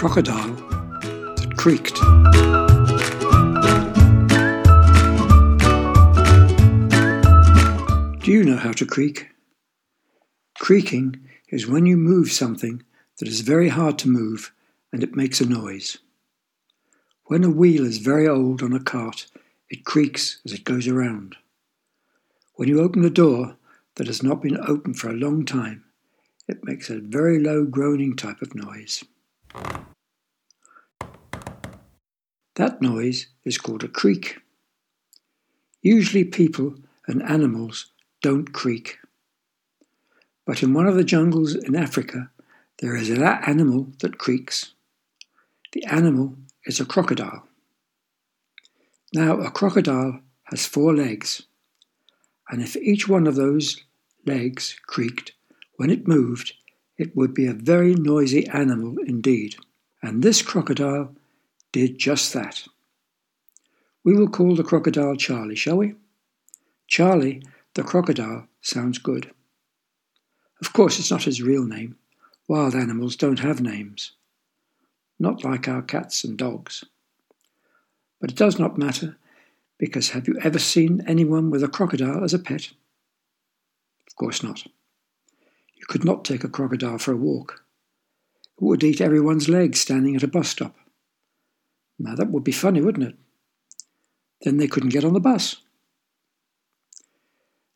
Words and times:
crocodile 0.00 0.54
that 1.36 1.52
creaked. 1.58 1.96
Do 8.24 8.32
you 8.32 8.42
know 8.42 8.56
how 8.56 8.72
to 8.72 8.86
creak? 8.86 9.28
Creaking 10.58 11.20
is 11.50 11.66
when 11.66 11.84
you 11.84 11.98
move 11.98 12.32
something 12.32 12.82
that 13.18 13.28
is 13.28 13.42
very 13.42 13.68
hard 13.68 13.98
to 13.98 14.08
move 14.08 14.54
and 14.90 15.02
it 15.02 15.16
makes 15.16 15.42
a 15.42 15.46
noise. 15.46 15.98
When 17.26 17.44
a 17.44 17.50
wheel 17.50 17.84
is 17.84 17.98
very 17.98 18.26
old 18.26 18.62
on 18.62 18.72
a 18.72 18.80
cart, 18.80 19.26
it 19.68 19.84
creaks 19.84 20.40
as 20.46 20.54
it 20.54 20.64
goes 20.64 20.88
around. 20.88 21.36
When 22.54 22.70
you 22.70 22.80
open 22.80 23.04
a 23.04 23.10
door 23.10 23.58
that 23.96 24.06
has 24.06 24.22
not 24.22 24.40
been 24.40 24.56
opened 24.66 24.98
for 24.98 25.10
a 25.10 25.12
long 25.12 25.44
time, 25.44 25.84
it 26.48 26.64
makes 26.64 26.88
a 26.88 27.00
very 27.00 27.38
low 27.38 27.66
groaning 27.66 28.16
type 28.16 28.40
of 28.40 28.54
noise. 28.54 29.04
That 32.54 32.82
noise 32.82 33.26
is 33.44 33.58
called 33.58 33.84
a 33.84 33.88
creak. 33.88 34.38
Usually 35.82 36.24
people 36.24 36.74
and 37.06 37.22
animals 37.22 37.86
don't 38.22 38.52
creak. 38.52 38.98
But 40.44 40.62
in 40.62 40.74
one 40.74 40.86
of 40.86 40.96
the 40.96 41.04
jungles 41.04 41.54
in 41.54 41.76
Africa, 41.76 42.30
there 42.80 42.96
is 42.96 43.10
an 43.10 43.22
animal 43.22 43.88
that 44.00 44.18
creaks. 44.18 44.72
The 45.72 45.84
animal 45.84 46.36
is 46.64 46.80
a 46.80 46.84
crocodile. 46.84 47.46
Now, 49.14 49.40
a 49.40 49.50
crocodile 49.50 50.20
has 50.44 50.66
four 50.66 50.94
legs, 50.94 51.42
and 52.48 52.62
if 52.62 52.76
each 52.76 53.08
one 53.08 53.26
of 53.26 53.36
those 53.36 53.82
legs 54.26 54.76
creaked 54.86 55.32
when 55.76 55.90
it 55.90 56.08
moved, 56.08 56.52
it 56.98 57.16
would 57.16 57.32
be 57.32 57.46
a 57.46 57.52
very 57.52 57.94
noisy 57.94 58.46
animal 58.48 58.96
indeed. 59.06 59.56
And 60.02 60.22
this 60.22 60.42
crocodile 60.42 61.14
did 61.72 61.98
just 61.98 62.32
that. 62.34 62.64
We 64.04 64.14
will 64.14 64.28
call 64.28 64.56
the 64.56 64.64
crocodile 64.64 65.16
Charlie, 65.16 65.56
shall 65.56 65.76
we? 65.76 65.94
Charlie, 66.86 67.42
the 67.74 67.82
crocodile, 67.82 68.48
sounds 68.60 68.98
good. 68.98 69.30
Of 70.60 70.72
course, 70.72 70.98
it's 70.98 71.10
not 71.10 71.24
his 71.24 71.42
real 71.42 71.64
name. 71.64 71.96
Wild 72.48 72.74
animals 72.74 73.16
don't 73.16 73.38
have 73.40 73.60
names. 73.60 74.12
Not 75.18 75.44
like 75.44 75.68
our 75.68 75.82
cats 75.82 76.24
and 76.24 76.36
dogs. 76.36 76.84
But 78.20 78.30
it 78.30 78.36
does 78.36 78.58
not 78.58 78.78
matter, 78.78 79.16
because 79.78 80.10
have 80.10 80.26
you 80.26 80.38
ever 80.42 80.58
seen 80.58 81.02
anyone 81.06 81.50
with 81.50 81.62
a 81.62 81.68
crocodile 81.68 82.24
as 82.24 82.34
a 82.34 82.38
pet? 82.38 82.70
Of 84.06 84.16
course 84.16 84.42
not. 84.42 84.64
You 85.76 85.86
could 85.88 86.04
not 86.04 86.24
take 86.24 86.44
a 86.44 86.48
crocodile 86.48 86.98
for 86.98 87.12
a 87.12 87.16
walk. 87.16 87.64
It 88.58 88.64
would 88.64 88.84
eat 88.84 89.00
everyone's 89.00 89.48
legs 89.48 89.80
standing 89.80 90.16
at 90.16 90.22
a 90.22 90.28
bus 90.28 90.48
stop. 90.48 90.76
Now 92.00 92.14
that 92.14 92.30
would 92.30 92.44
be 92.44 92.50
funny, 92.50 92.80
wouldn't 92.80 93.08
it? 93.08 93.16
Then 94.40 94.56
they 94.56 94.66
couldn't 94.66 94.88
get 94.88 95.04
on 95.04 95.12
the 95.12 95.20
bus. 95.20 95.56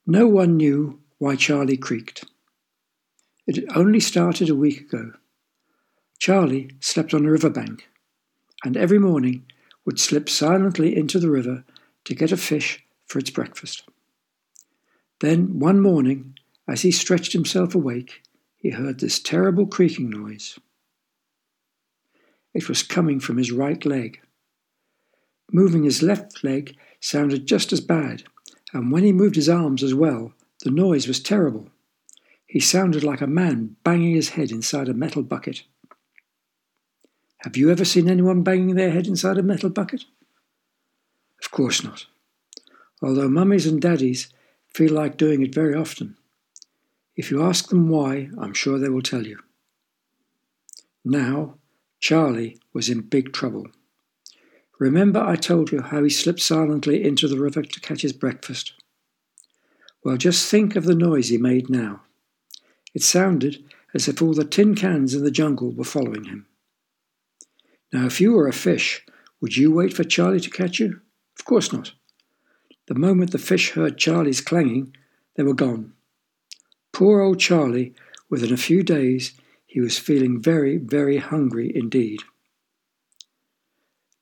No 0.07 0.27
one 0.27 0.57
knew 0.57 1.01
why 1.19 1.37
Charlie 1.37 1.77
creaked. 1.77 2.25
It 3.47 3.57
had 3.57 3.77
only 3.77 4.01
started 4.01 4.49
a 4.49 4.55
week 4.55 4.81
ago. 4.81 5.13
Charlie 6.19 6.71
slept 6.81 7.13
on 7.13 7.27
a 7.27 7.31
riverbank, 7.31 7.87
and 8.65 8.79
every 8.79 8.99
morning 8.99 9.45
would 9.85 10.01
slip 10.01 10.31
silently 10.31 10.97
into 10.97 11.19
the 11.19 11.31
river 11.31 11.65
to 12.05 12.15
get 12.15 12.33
a 12.33 12.39
fish 12.39 12.83
for 13.07 13.19
its 13.19 13.29
breakfast. 13.29 13.87
Then, 15.21 15.59
one 15.59 15.81
morning, 15.81 16.39
as 16.67 16.81
he 16.81 16.91
stretched 16.91 17.35
himself 17.35 17.75
awake, 17.75 18.23
he 18.57 18.71
heard 18.71 19.01
this 19.01 19.19
terrible 19.19 19.67
creaking 19.67 20.09
noise. 20.09 20.59
It 22.55 22.69
was 22.69 22.83
coming 22.83 23.21
from 23.21 23.37
his 23.37 23.53
right 23.53 23.85
leg. 23.85 24.21
Moving 25.53 25.83
his 25.83 26.03
left 26.03 26.43
leg 26.45 26.77
sounded 27.01 27.47
just 27.47 27.73
as 27.73 27.81
bad, 27.81 28.23
and 28.73 28.91
when 28.91 29.05
he 29.05 29.13
moved 29.13 29.37
his 29.37 29.49
arms 29.49 29.83
as 29.83 29.95
well, 29.95 30.33
the 30.63 30.71
noise 30.71 31.07
was 31.07 31.21
terrible. 31.21 31.69
He 32.47 32.61
sounded 32.61 33.03
like 33.03 33.21
a 33.21 33.27
man 33.27 33.77
banging 33.83 34.15
his 34.15 34.31
head 34.31 34.51
inside 34.51 34.89
a 34.89 34.95
metal 34.95 35.23
bucket. 35.23 35.65
Have 37.39 37.57
you 37.57 37.71
ever 37.71 37.85
seen 37.85 38.09
anyone 38.09 38.43
banging 38.43 38.77
their 38.77 38.91
head 38.91 39.07
inside 39.07 39.37
a 39.37 39.43
metal 39.43 39.69
bucket? 39.69 40.05
Of 41.43 41.51
course 41.51 41.85
not. 41.85 42.07
Although 43.03 43.29
mummies 43.29 43.67
and 43.67 43.83
daddies 43.83 44.29
feel 44.69 44.93
like 44.93 45.17
doing 45.17 45.43
it 45.43 45.55
very 45.55 45.75
often. 45.75 46.17
If 47.17 47.31
you 47.31 47.43
ask 47.43 47.69
them 47.69 47.89
why, 47.89 48.31
I'm 48.39 48.55
sure 48.55 48.79
they 48.79 48.89
will 48.89 49.03
tell 49.03 49.27
you. 49.27 49.41
Now, 51.05 51.57
Charlie 52.05 52.59
was 52.75 52.91
in 52.91 53.01
big 53.01 53.33
trouble. 53.33 53.67
Remember, 54.79 55.21
I 55.21 55.37
told 55.37 55.73
you 55.73 55.81
how 55.81 56.05
he 56.05 56.11
slipped 56.11 56.43
silently 56.43 57.03
into 57.03 57.27
the 57.27 57.41
river 57.41 57.63
to 57.63 57.81
catch 57.81 58.03
his 58.03 58.13
breakfast? 58.13 58.75
Well, 60.05 60.19
just 60.19 60.51
think 60.51 60.77
of 60.77 60.85
the 60.85 60.95
noise 60.95 61.31
he 61.31 61.39
made 61.39 61.71
now. 61.71 62.03
It 62.93 63.03
sounded 63.03 63.65
as 63.95 64.07
if 64.07 64.21
all 64.21 64.35
the 64.35 64.45
tin 64.45 64.75
cans 64.75 65.15
in 65.15 65.25
the 65.25 65.31
jungle 65.31 65.73
were 65.73 65.83
following 65.83 66.25
him. 66.25 66.47
Now, 67.91 68.05
if 68.05 68.21
you 68.21 68.35
were 68.35 68.49
a 68.49 68.53
fish, 68.53 69.03
would 69.41 69.57
you 69.57 69.73
wait 69.73 69.95
for 69.95 70.05
Charlie 70.05 70.41
to 70.41 70.51
catch 70.51 70.79
you? 70.79 71.01
Of 71.39 71.47
course 71.47 71.73
not. 71.73 71.95
The 72.87 72.95
moment 72.95 73.33
the 73.33 73.39
fish 73.39 73.71
heard 73.71 73.97
Charlie's 73.97 74.43
clanging, 74.43 74.95
they 75.37 75.43
were 75.43 75.55
gone. 75.55 75.95
Poor 76.93 77.23
old 77.23 77.41
Charlie, 77.41 77.95
within 78.29 78.53
a 78.53 78.59
few 78.59 78.83
days, 78.83 79.33
he 79.75 79.81
was 79.81 79.99
feeling 79.99 80.41
very, 80.41 80.77
very 80.77 81.17
hungry 81.17 81.73
indeed. 81.75 82.21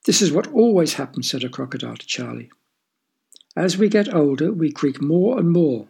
This 0.06 0.22
is 0.22 0.32
what 0.32 0.50
always 0.50 0.94
happens, 0.94 1.28
said 1.28 1.44
a 1.44 1.50
crocodile 1.50 1.98
to 1.98 2.06
Charlie. 2.06 2.50
As 3.54 3.76
we 3.76 3.90
get 3.90 4.14
older, 4.14 4.50
we 4.50 4.72
creak 4.72 5.02
more 5.02 5.38
and 5.38 5.50
more. 5.50 5.88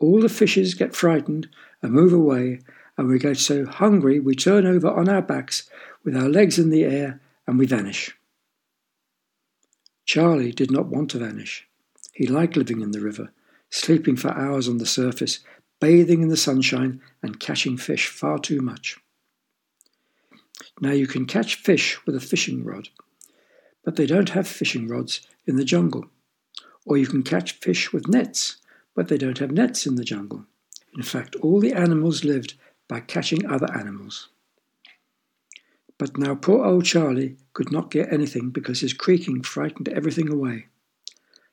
All 0.00 0.20
the 0.20 0.28
fishes 0.28 0.74
get 0.74 0.96
frightened 0.96 1.48
and 1.80 1.92
move 1.92 2.12
away, 2.12 2.62
and 2.98 3.06
we 3.06 3.20
get 3.20 3.36
so 3.36 3.64
hungry 3.64 4.18
we 4.18 4.34
turn 4.34 4.66
over 4.66 4.88
on 4.88 5.08
our 5.08 5.22
backs 5.22 5.70
with 6.02 6.16
our 6.16 6.28
legs 6.28 6.58
in 6.58 6.70
the 6.70 6.82
air 6.82 7.20
and 7.46 7.60
we 7.60 7.66
vanish. 7.66 8.16
Charlie 10.04 10.50
did 10.50 10.72
not 10.72 10.86
want 10.86 11.12
to 11.12 11.18
vanish. 11.18 11.64
He 12.12 12.26
liked 12.26 12.56
living 12.56 12.80
in 12.80 12.90
the 12.90 13.00
river, 13.00 13.30
sleeping 13.70 14.16
for 14.16 14.32
hours 14.32 14.66
on 14.66 14.78
the 14.78 14.84
surface, 14.84 15.38
bathing 15.80 16.22
in 16.22 16.28
the 16.28 16.36
sunshine, 16.36 17.00
and 17.22 17.40
catching 17.40 17.76
fish 17.76 18.06
far 18.06 18.38
too 18.38 18.60
much. 18.60 18.98
Now 20.80 20.92
you 20.92 21.06
can 21.06 21.26
catch 21.26 21.56
fish 21.56 21.98
with 22.06 22.14
a 22.14 22.20
fishing 22.20 22.64
rod, 22.64 22.88
but 23.84 23.96
they 23.96 24.06
don't 24.06 24.30
have 24.30 24.46
fishing 24.46 24.88
rods 24.88 25.26
in 25.46 25.56
the 25.56 25.64
jungle. 25.64 26.06
Or 26.86 26.96
you 26.96 27.06
can 27.06 27.22
catch 27.22 27.52
fish 27.52 27.92
with 27.92 28.08
nets, 28.08 28.56
but 28.94 29.08
they 29.08 29.18
don't 29.18 29.38
have 29.38 29.50
nets 29.50 29.86
in 29.86 29.96
the 29.96 30.04
jungle. 30.04 30.46
In 30.96 31.02
fact, 31.02 31.36
all 31.36 31.60
the 31.60 31.72
animals 31.72 32.24
lived 32.24 32.54
by 32.88 33.00
catching 33.00 33.46
other 33.46 33.70
animals. 33.72 34.28
But 35.98 36.16
now 36.16 36.34
poor 36.34 36.64
old 36.64 36.86
Charlie 36.86 37.36
could 37.52 37.70
not 37.70 37.90
get 37.90 38.12
anything 38.12 38.50
because 38.50 38.80
his 38.80 38.94
creaking 38.94 39.42
frightened 39.42 39.88
everything 39.88 40.32
away. 40.32 40.66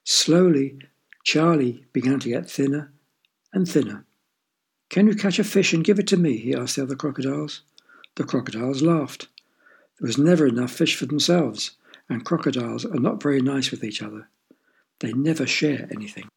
Slowly, 0.05 0.79
Charlie 1.25 1.85
began 1.91 2.19
to 2.21 2.29
get 2.29 2.49
thinner 2.49 2.93
and 3.53 3.69
thinner. 3.69 4.05
Can 4.89 5.07
you 5.07 5.15
catch 5.15 5.39
a 5.39 5.43
fish 5.43 5.73
and 5.73 5.83
give 5.83 5.99
it 5.99 6.07
to 6.07 6.17
me? 6.17 6.37
he 6.37 6.55
asked 6.55 6.75
the 6.75 6.83
other 6.83 6.95
crocodiles. 6.95 7.61
The 8.15 8.23
crocodiles 8.23 8.81
laughed. 8.81 9.27
There 9.99 10.07
was 10.07 10.17
never 10.17 10.47
enough 10.47 10.71
fish 10.71 10.95
for 10.95 11.05
themselves, 11.05 11.71
and 12.09 12.25
crocodiles 12.25 12.85
are 12.85 12.99
not 12.99 13.21
very 13.21 13.41
nice 13.41 13.71
with 13.71 13.83
each 13.83 14.01
other. 14.01 14.29
They 14.99 15.13
never 15.13 15.45
share 15.45 15.87
anything. 15.91 16.29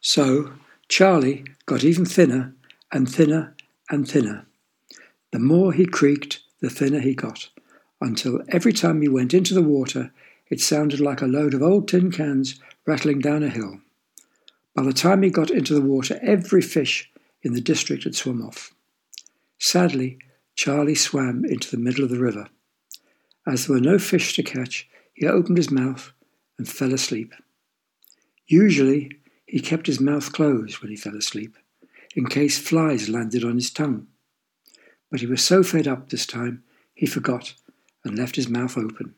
So 0.00 0.52
Charlie 0.88 1.44
got 1.66 1.84
even 1.84 2.04
thinner 2.04 2.54
and 2.92 3.08
thinner 3.08 3.54
and 3.90 4.08
thinner. 4.08 4.46
The 5.32 5.38
more 5.38 5.72
he 5.72 5.86
creaked, 5.86 6.40
the 6.60 6.70
thinner 6.70 7.00
he 7.00 7.14
got, 7.14 7.48
until 8.00 8.42
every 8.48 8.72
time 8.72 9.02
he 9.02 9.08
went 9.08 9.34
into 9.34 9.54
the 9.54 9.62
water, 9.62 10.12
it 10.50 10.60
sounded 10.60 11.00
like 11.00 11.20
a 11.20 11.26
load 11.26 11.54
of 11.54 11.62
old 11.62 11.88
tin 11.88 12.10
cans 12.10 12.60
rattling 12.86 13.20
down 13.20 13.42
a 13.42 13.50
hill. 13.50 13.80
By 14.74 14.84
the 14.84 14.92
time 14.92 15.22
he 15.22 15.30
got 15.30 15.50
into 15.50 15.74
the 15.74 15.82
water, 15.82 16.18
every 16.22 16.62
fish 16.62 17.10
in 17.42 17.52
the 17.52 17.60
district 17.60 18.04
had 18.04 18.14
swum 18.14 18.42
off. 18.42 18.72
Sadly, 19.58 20.18
Charlie 20.54 20.94
swam 20.94 21.44
into 21.44 21.70
the 21.70 21.82
middle 21.82 22.04
of 22.04 22.10
the 22.10 22.18
river. 22.18 22.48
As 23.46 23.66
there 23.66 23.74
were 23.74 23.80
no 23.80 23.98
fish 23.98 24.34
to 24.34 24.42
catch, 24.42 24.88
he 25.14 25.26
opened 25.26 25.56
his 25.56 25.70
mouth 25.70 26.12
and 26.58 26.68
fell 26.68 26.92
asleep. 26.92 27.32
Usually, 28.46 29.10
he 29.46 29.60
kept 29.60 29.86
his 29.86 30.00
mouth 30.00 30.32
closed 30.32 30.80
when 30.80 30.90
he 30.90 30.96
fell 30.96 31.16
asleep, 31.16 31.56
in 32.14 32.26
case 32.26 32.58
flies 32.58 33.08
landed 33.08 33.44
on 33.44 33.54
his 33.54 33.70
tongue. 33.70 34.06
But 35.10 35.20
he 35.20 35.26
was 35.26 35.42
so 35.42 35.62
fed 35.62 35.88
up 35.88 36.10
this 36.10 36.26
time, 36.26 36.62
he 36.94 37.06
forgot 37.06 37.54
and 38.04 38.18
left 38.18 38.36
his 38.36 38.48
mouth 38.48 38.76
open. 38.76 39.14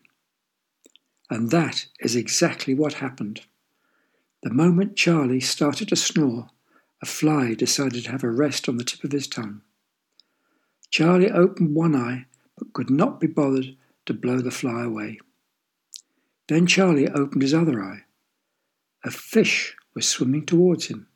And 1.30 1.50
that 1.50 1.86
is 2.00 2.16
exactly 2.16 2.74
what 2.74 2.94
happened. 2.94 3.42
The 4.42 4.50
moment 4.50 4.96
Charlie 4.96 5.40
started 5.40 5.88
to 5.88 5.96
snore, 5.96 6.48
a 7.02 7.06
fly 7.06 7.54
decided 7.54 8.04
to 8.04 8.10
have 8.10 8.24
a 8.24 8.30
rest 8.30 8.68
on 8.68 8.76
the 8.76 8.84
tip 8.84 9.04
of 9.04 9.12
his 9.12 9.26
tongue. 9.26 9.62
Charlie 10.90 11.30
opened 11.30 11.74
one 11.74 11.94
eye, 11.94 12.26
but 12.58 12.72
could 12.72 12.90
not 12.90 13.20
be 13.20 13.26
bothered 13.26 13.76
to 14.06 14.14
blow 14.14 14.40
the 14.40 14.50
fly 14.50 14.84
away. 14.84 15.18
Then 16.48 16.66
Charlie 16.66 17.08
opened 17.08 17.42
his 17.42 17.54
other 17.54 17.82
eye. 17.82 18.04
A 19.04 19.10
fish 19.10 19.76
was 19.94 20.08
swimming 20.08 20.44
towards 20.44 20.86
him. 20.86 21.06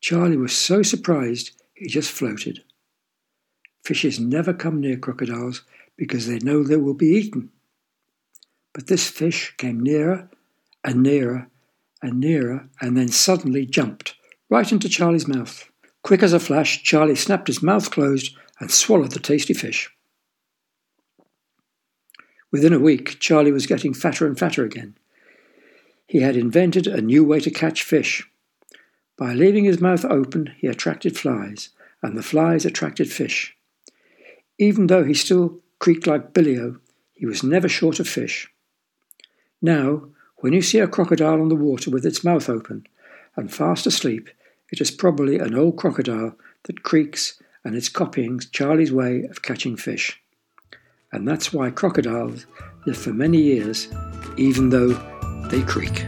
Charlie 0.00 0.36
was 0.36 0.56
so 0.56 0.82
surprised 0.82 1.52
he 1.74 1.86
just 1.86 2.10
floated. 2.10 2.64
Fishes 3.84 4.18
never 4.18 4.52
come 4.52 4.80
near 4.80 4.96
crocodiles 4.96 5.62
because 5.96 6.26
they 6.26 6.38
know 6.38 6.62
they 6.62 6.76
will 6.76 6.94
be 6.94 7.08
eaten. 7.08 7.50
But 8.72 8.86
this 8.86 9.08
fish 9.08 9.54
came 9.58 9.80
nearer 9.80 10.30
and 10.82 11.02
nearer 11.02 11.48
and 12.00 12.18
nearer 12.18 12.68
and 12.80 12.96
then 12.96 13.08
suddenly 13.08 13.66
jumped 13.66 14.14
right 14.52 14.70
into 14.70 14.86
Charlie's 14.86 15.26
mouth. 15.26 15.70
Quick 16.02 16.22
as 16.22 16.34
a 16.34 16.38
flash, 16.38 16.82
Charlie 16.82 17.16
snapped 17.16 17.46
his 17.46 17.62
mouth 17.62 17.90
closed 17.90 18.36
and 18.60 18.70
swallowed 18.70 19.12
the 19.12 19.18
tasty 19.18 19.54
fish. 19.54 19.90
Within 22.50 22.74
a 22.74 22.78
week, 22.78 23.18
Charlie 23.18 23.50
was 23.50 23.66
getting 23.66 23.94
fatter 23.94 24.26
and 24.26 24.38
fatter 24.38 24.62
again. 24.62 24.94
He 26.06 26.20
had 26.20 26.36
invented 26.36 26.86
a 26.86 27.00
new 27.00 27.24
way 27.24 27.40
to 27.40 27.50
catch 27.50 27.82
fish. 27.82 28.28
By 29.16 29.32
leaving 29.32 29.64
his 29.64 29.80
mouth 29.80 30.04
open, 30.04 30.52
he 30.58 30.66
attracted 30.66 31.16
flies, 31.16 31.70
and 32.02 32.14
the 32.14 32.22
flies 32.22 32.66
attracted 32.66 33.10
fish. 33.10 33.56
Even 34.58 34.88
though 34.88 35.04
he 35.04 35.14
still 35.14 35.60
creaked 35.78 36.06
like 36.06 36.34
Billy-O, 36.34 36.76
he 37.14 37.24
was 37.24 37.42
never 37.42 37.70
short 37.70 37.98
of 38.00 38.06
fish. 38.06 38.50
Now, 39.62 40.08
when 40.40 40.52
you 40.52 40.60
see 40.60 40.78
a 40.78 40.86
crocodile 40.86 41.40
on 41.40 41.48
the 41.48 41.54
water 41.54 41.90
with 41.90 42.04
its 42.04 42.22
mouth 42.22 42.50
open 42.50 42.86
and 43.34 43.50
fast 43.50 43.86
asleep, 43.86 44.28
it 44.72 44.80
is 44.80 44.90
probably 44.90 45.38
an 45.38 45.54
old 45.54 45.76
crocodile 45.76 46.34
that 46.64 46.82
creaks 46.82 47.40
and 47.64 47.76
is 47.76 47.88
copying 47.88 48.40
Charlie's 48.50 48.92
way 48.92 49.24
of 49.24 49.42
catching 49.42 49.76
fish. 49.76 50.20
And 51.12 51.28
that's 51.28 51.52
why 51.52 51.70
crocodiles 51.70 52.46
live 52.86 52.96
for 52.96 53.12
many 53.12 53.38
years, 53.38 53.88
even 54.36 54.70
though 54.70 54.94
they 55.50 55.62
creak. 55.62 56.06